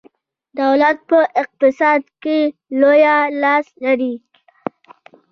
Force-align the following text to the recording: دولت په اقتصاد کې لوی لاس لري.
دولت 0.59 0.97
په 1.09 1.19
اقتصاد 1.41 2.01
کې 2.23 2.37
لوی 2.79 3.01
لاس 3.41 3.65
لري. 3.83 4.13